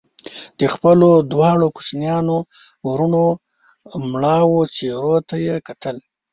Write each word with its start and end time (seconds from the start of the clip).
د 0.59 0.61
خپلو 0.73 1.09
دواړو 1.31 1.67
کوچنيانو 1.75 2.37
وروڼو 2.89 3.25
مړاوو 4.11 4.59
څېرو 4.75 5.15
ته 5.29 5.35
يې 5.45 5.55
کتل 5.67 5.95